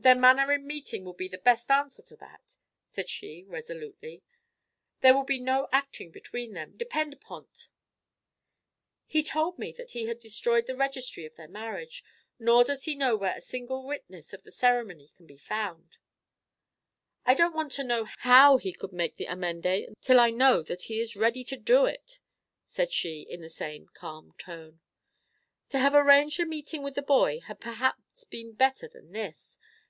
"Their 0.00 0.14
manner 0.14 0.52
in 0.52 0.64
meeting 0.64 1.04
will 1.04 1.12
be 1.12 1.26
the 1.26 1.38
best 1.38 1.72
answer 1.72 2.02
to 2.02 2.16
that," 2.18 2.56
said 2.88 3.08
she, 3.08 3.42
resolutely. 3.48 4.22
"There 5.00 5.12
will 5.12 5.24
be 5.24 5.40
no 5.40 5.66
acting 5.72 6.12
between 6.12 6.52
them, 6.52 6.76
depend 6.76 7.12
upon 7.12 7.46
't." 7.46 7.68
"He 9.06 9.24
told 9.24 9.58
me 9.58 9.72
that 9.72 9.90
he 9.90 10.06
had 10.06 10.20
destroyed 10.20 10.66
the 10.66 10.76
registry 10.76 11.24
of 11.26 11.34
their 11.34 11.48
marriage, 11.48 12.04
nor 12.38 12.62
does 12.62 12.84
he 12.84 12.94
know 12.94 13.16
where 13.16 13.36
a 13.36 13.40
single 13.40 13.84
witness 13.84 14.32
of 14.32 14.44
the 14.44 14.52
ceremony 14.52 15.08
could 15.16 15.26
be 15.26 15.36
found." 15.36 15.98
"I 17.26 17.34
don't 17.34 17.56
want 17.56 17.72
to 17.72 17.82
know 17.84 18.06
how 18.18 18.56
he 18.56 18.72
could 18.72 18.92
make 18.92 19.16
the 19.16 19.26
amende 19.26 19.88
till 20.00 20.20
I 20.20 20.30
know 20.30 20.62
that 20.62 20.82
he 20.82 21.00
is 21.00 21.16
ready 21.16 21.42
to 21.42 21.56
do 21.56 21.86
it," 21.86 22.20
said 22.66 22.92
she, 22.92 23.22
in 23.22 23.40
the 23.40 23.50
same 23.50 23.88
calm 23.94 24.32
tone. 24.38 24.78
"To 25.70 25.80
have 25.80 25.94
arranged 25.96 26.38
a 26.38 26.46
meeting 26.46 26.84
with 26.84 26.94
the 26.94 27.02
boy 27.02 27.40
had 27.40 27.58
perhaps 27.58 28.22
been 28.22 28.52
better 28.52 28.86
than 28.86 29.10
this. 29.10 29.58